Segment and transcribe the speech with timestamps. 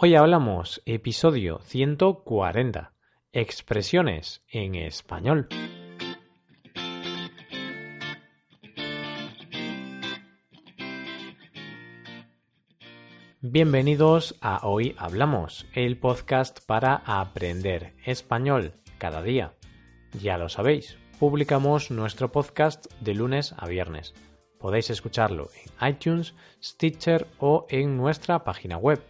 [0.00, 2.92] Hoy hablamos episodio 140.
[3.32, 5.48] Expresiones en español.
[13.40, 19.56] Bienvenidos a Hoy Hablamos, el podcast para aprender español cada día.
[20.22, 24.14] Ya lo sabéis, publicamos nuestro podcast de lunes a viernes.
[24.60, 25.48] Podéis escucharlo
[25.80, 29.02] en iTunes, Stitcher o en nuestra página web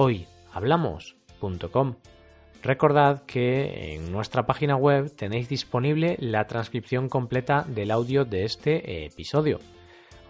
[0.00, 1.96] hoyhablamos.com.
[2.62, 9.04] Recordad que en nuestra página web tenéis disponible la transcripción completa del audio de este
[9.04, 9.60] episodio.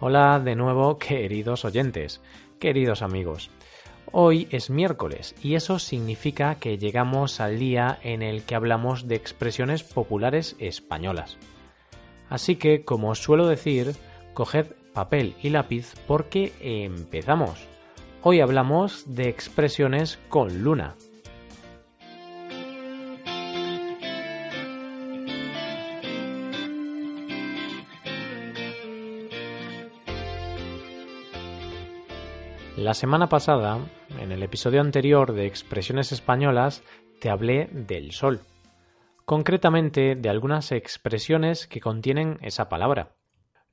[0.01, 2.21] Hola de nuevo, queridos oyentes,
[2.59, 3.49] queridos amigos.
[4.11, 9.15] Hoy es miércoles y eso significa que llegamos al día en el que hablamos de
[9.15, 11.37] expresiones populares españolas.
[12.29, 13.93] Así que, como suelo decir,
[14.33, 17.70] coged papel y lápiz porque empezamos.
[18.23, 20.93] Hoy hablamos de expresiones con luna.
[32.77, 33.79] La semana pasada,
[34.19, 36.83] en el episodio anterior de Expresiones Españolas,
[37.19, 38.41] te hablé del sol,
[39.25, 43.15] concretamente de algunas expresiones que contienen esa palabra.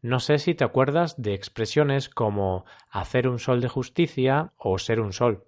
[0.00, 5.00] No sé si te acuerdas de expresiones como hacer un sol de justicia o ser
[5.00, 5.44] un sol.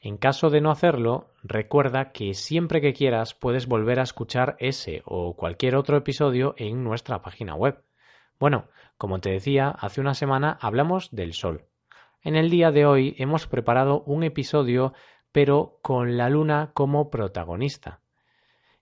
[0.00, 5.02] En caso de no hacerlo, recuerda que siempre que quieras puedes volver a escuchar ese
[5.04, 7.82] o cualquier otro episodio en nuestra página web.
[8.38, 11.66] Bueno, como te decía, hace una semana hablamos del sol.
[12.22, 14.94] En el día de hoy hemos preparado un episodio
[15.32, 18.00] pero con la luna como protagonista.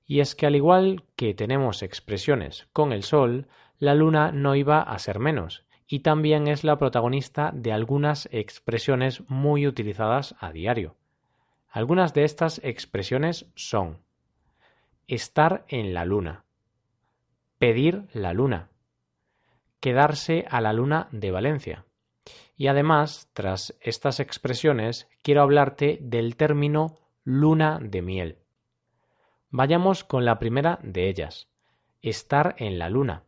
[0.06, 3.48] Y es que al igual que tenemos expresiones con el sol,
[3.78, 9.22] la luna no iba a ser menos, y también es la protagonista de algunas expresiones
[9.28, 10.96] muy utilizadas a diario.
[11.70, 13.98] Algunas de estas expresiones son
[15.06, 16.44] estar en la luna,
[17.58, 18.68] pedir la luna,
[19.80, 21.84] quedarse a la luna de Valencia.
[22.56, 28.38] Y además, tras estas expresiones, quiero hablarte del término luna de miel.
[29.50, 31.48] Vayamos con la primera de ellas,
[32.02, 33.24] estar en la luna.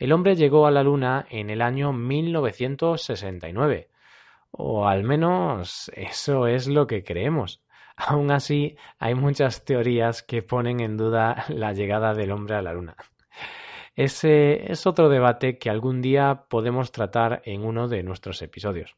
[0.00, 3.90] El hombre llegó a la Luna en el año 1969,
[4.50, 7.60] o al menos eso es lo que creemos.
[7.96, 12.72] Aún así, hay muchas teorías que ponen en duda la llegada del hombre a la
[12.72, 12.96] Luna.
[13.94, 18.96] Ese es otro debate que algún día podemos tratar en uno de nuestros episodios.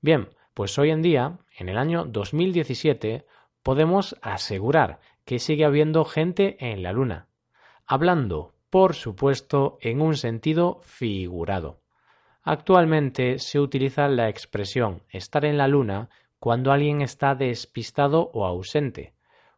[0.00, 3.26] Bien, pues hoy en día, en el año 2017,
[3.64, 7.26] podemos asegurar que sigue habiendo gente en la Luna,
[7.84, 11.80] hablando por supuesto, en un sentido figurado.
[12.42, 19.14] Actualmente se utiliza la expresión estar en la luna cuando alguien está despistado o ausente,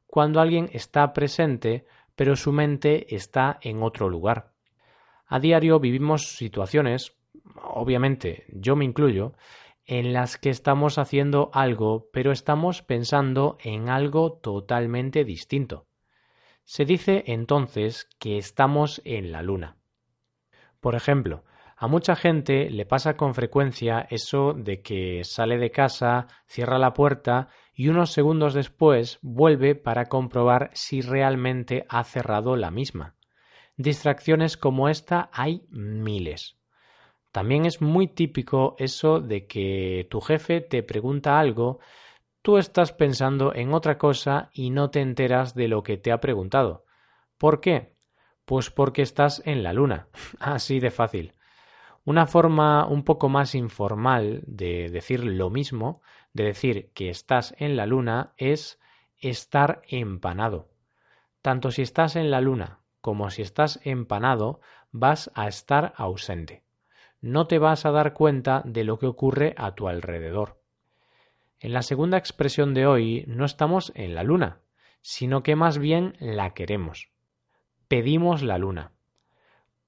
[0.07, 1.85] cuando alguien está presente
[2.17, 4.53] pero su mente está en otro lugar.
[5.27, 7.13] A diario vivimos situaciones,
[7.63, 9.35] obviamente yo me incluyo,
[9.85, 15.88] en las que estamos haciendo algo pero estamos pensando en algo totalmente distinto.
[16.69, 19.79] Se dice entonces que estamos en la Luna.
[20.81, 21.43] Por ejemplo,
[21.79, 26.93] a mucha gente le pasa con frecuencia eso de que sale de casa, cierra la
[26.93, 33.15] puerta y unos segundos después vuelve para comprobar si realmente ha cerrado la misma.
[33.79, 36.59] Distracciones como esta hay miles.
[37.33, 41.79] También es muy típico eso de que tu jefe te pregunta algo
[42.49, 46.19] tú estás pensando en otra cosa y no te enteras de lo que te ha
[46.19, 46.87] preguntado.
[47.37, 47.95] ¿Por qué?
[48.47, 50.09] Pues porque estás en la luna.
[50.41, 51.35] Así de fácil.
[52.07, 56.01] Una forma un poco más informal de decir lo mismo,
[56.33, 58.81] de decir que estás en la luna, es
[59.19, 60.71] estar empanado.
[61.43, 66.65] Tanto si estás en la luna como si estás empanado, vas a estar ausente.
[67.21, 70.58] No te vas a dar cuenta de lo que ocurre a tu alrededor.
[71.61, 74.61] En la segunda expresión de hoy no estamos en la luna,
[75.01, 77.11] sino que más bien la queremos.
[77.89, 78.93] Pedimos la luna.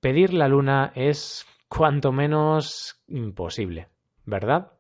[0.01, 3.89] Pedir la luna es cuanto menos imposible,
[4.25, 4.73] ¿verdad?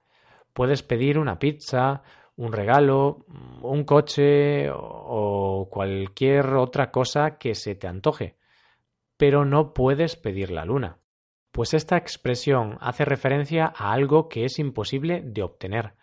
[0.52, 2.02] Puedes pedir una pizza,
[2.34, 3.24] un regalo,
[3.62, 8.36] un coche o cualquier otra cosa que se te antoje,
[9.16, 10.98] pero no puedes pedir la luna.
[11.52, 15.99] Pues esta expresión hace referencia a algo que es imposible de obtener,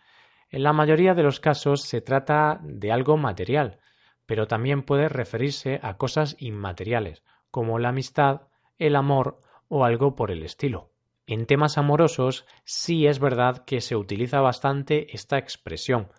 [0.50, 3.80] en la mayoría de los casos se trata de algo material,
[4.26, 8.42] pero también puede referirse a cosas inmateriales, como la amistad,
[8.78, 10.92] el amor o algo por el estilo.
[11.26, 16.10] En temas amorosos sí es verdad que se utiliza bastante esta expresión,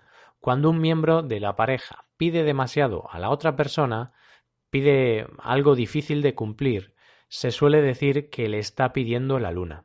[0.41, 4.13] Cuando un miembro de la pareja pide demasiado a la otra persona,
[4.71, 6.95] pide algo difícil de cumplir,
[7.29, 9.85] se suele decir que le está pidiendo la luna.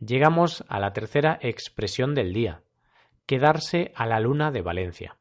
[0.00, 2.62] Llegamos a la tercera expresión del día,
[3.26, 5.18] quedarse a la luna de Valencia.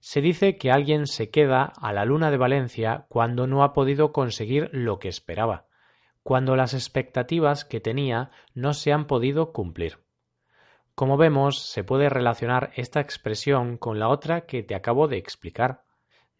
[0.00, 4.12] Se dice que alguien se queda a la luna de Valencia cuando no ha podido
[4.12, 5.66] conseguir lo que esperaba,
[6.22, 9.98] cuando las expectativas que tenía no se han podido cumplir.
[10.94, 15.82] Como vemos, se puede relacionar esta expresión con la otra que te acabo de explicar.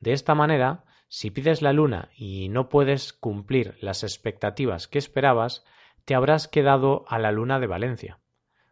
[0.01, 5.65] De esta manera, si pides la luna y no puedes cumplir las expectativas que esperabas,
[6.05, 8.19] te habrás quedado a la luna de Valencia.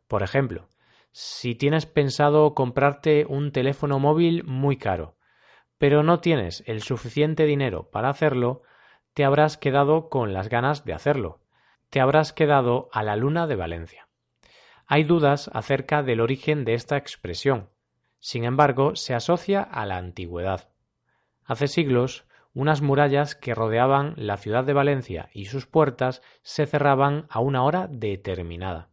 [0.08, 0.68] Por ejemplo,
[1.16, 5.14] si tienes pensado comprarte un teléfono móvil muy caro,
[5.78, 8.62] pero no tienes el suficiente dinero para hacerlo,
[9.12, 11.38] te habrás quedado con las ganas de hacerlo.
[11.88, 14.08] Te habrás quedado a la luna de Valencia.
[14.86, 17.70] Hay dudas acerca del origen de esta expresión.
[18.18, 20.68] Sin embargo, se asocia a la antigüedad.
[21.44, 27.28] Hace siglos, unas murallas que rodeaban la ciudad de Valencia y sus puertas se cerraban
[27.30, 28.88] a una hora determinada.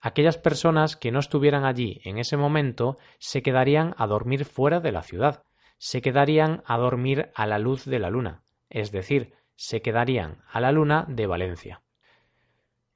[0.00, 4.92] Aquellas personas que no estuvieran allí en ese momento se quedarían a dormir fuera de
[4.92, 5.44] la ciudad,
[5.76, 10.60] se quedarían a dormir a la luz de la luna, es decir, se quedarían a
[10.60, 11.82] la luna de Valencia.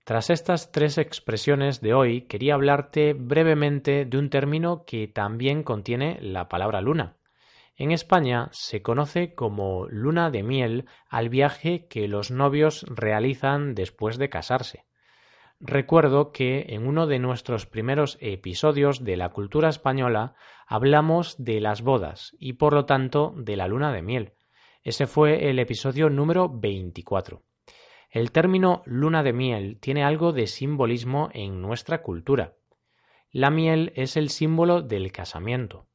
[0.04, 6.18] Tras estas tres expresiones de hoy, quería hablarte brevemente de un término que también contiene
[6.20, 7.16] la palabra luna.
[7.76, 14.18] En España se conoce como luna de miel al viaje que los novios realizan después
[14.18, 14.84] de casarse.
[15.60, 20.34] Recuerdo que en uno de nuestros primeros episodios de la cultura española
[20.66, 24.32] hablamos de las bodas y por lo tanto de la luna de miel.
[24.82, 27.42] Ese fue el episodio número 24.
[28.10, 32.54] El término luna de miel tiene algo de simbolismo en nuestra cultura.
[33.30, 35.86] La miel es el símbolo del casamiento,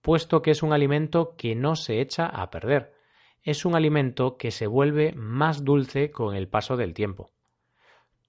[0.00, 2.94] puesto que es un alimento que no se echa a perder,
[3.42, 7.32] es un alimento que se vuelve más dulce con el paso del tiempo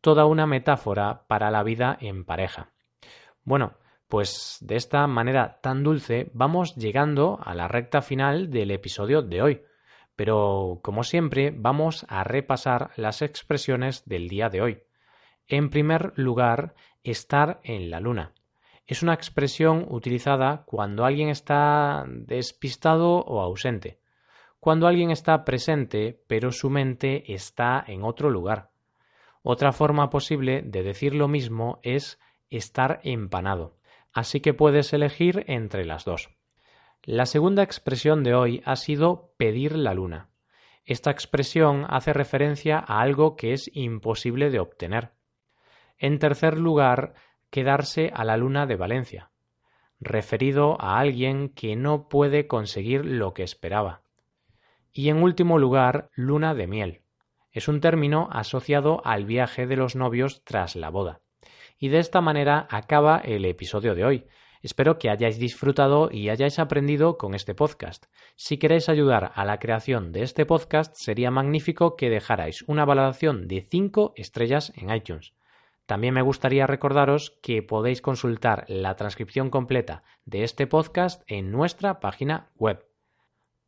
[0.04, 2.74] toda una metáfora para la vida en pareja.
[3.46, 3.78] Bueno,
[4.10, 9.42] pues de esta manera tan dulce vamos llegando a la recta final del episodio de
[9.42, 9.62] hoy.
[10.18, 14.84] Pero, como siempre, vamos a repasar las expresiones del día de hoy.
[15.48, 18.34] En primer lugar, estar en la luna.
[18.86, 24.02] Es una expresión utilizada cuando alguien está despistado o ausente,
[24.60, 28.73] cuando alguien está presente pero su mente está en otro lugar.
[29.44, 32.18] Otra forma posible de decir lo mismo es
[32.50, 33.78] estar empanado,
[34.14, 36.30] así que puedes elegir entre las dos.
[37.04, 40.30] La segunda expresión de hoy ha sido pedir la luna.
[40.86, 45.12] Esta expresión hace referencia a algo que es imposible de obtener.
[45.98, 47.14] En tercer lugar,
[47.50, 49.32] quedarse a la luna de Valencia,
[50.00, 54.04] referido a alguien que no puede conseguir lo que esperaba.
[54.94, 57.03] Y en último lugar, luna de miel,
[57.54, 61.22] es un término asociado al viaje de los novios tras la boda.
[61.78, 64.26] Y de esta manera acaba el episodio de hoy.
[64.62, 68.06] Espero que hayáis disfrutado y hayáis aprendido con este podcast.
[68.36, 73.48] Si queréis ayudar a la creación de este podcast, sería magnífico que dejarais una valoración
[73.48, 75.34] de 5 estrellas en iTunes.
[75.86, 82.00] También me gustaría recordaros que podéis consultar la transcripción completa de este podcast en nuestra
[82.00, 82.86] página web.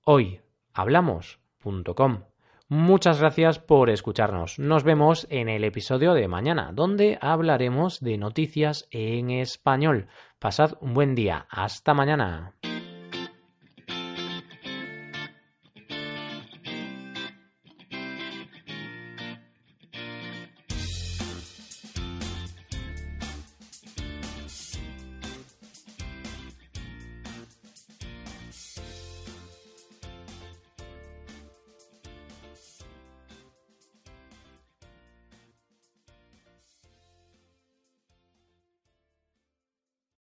[0.06, 2.35] Hoyhablamos.com
[2.68, 4.58] Muchas gracias por escucharnos.
[4.58, 10.08] Nos vemos en el episodio de mañana, donde hablaremos de noticias en español.
[10.40, 11.46] Pasad un buen día.
[11.52, 12.55] Hasta mañana.